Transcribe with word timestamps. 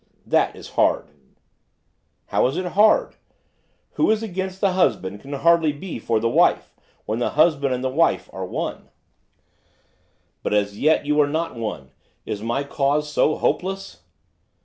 'That 0.25 0.55
is 0.55 0.69
hard.' 0.69 1.11
'How 2.29 2.47
is 2.47 2.57
it 2.57 2.65
hard? 2.73 3.17
Who 3.97 4.09
is 4.09 4.23
against 4.23 4.59
the 4.59 4.71
husband 4.71 5.21
can 5.21 5.31
hardly 5.33 5.71
be 5.73 5.99
for 5.99 6.19
the 6.19 6.27
wife, 6.27 6.73
when 7.05 7.19
the 7.19 7.29
husband 7.37 7.71
and 7.71 7.83
the 7.83 7.89
wife 7.89 8.27
are 8.33 8.43
one.' 8.43 8.89
'But 10.41 10.55
as 10.55 10.79
yet 10.79 11.05
you 11.05 11.21
are 11.21 11.29
not 11.29 11.55
one. 11.55 11.91
Is 12.25 12.41
my 12.41 12.63
cause 12.63 13.13
so 13.13 13.35
hopeless? 13.35 14.01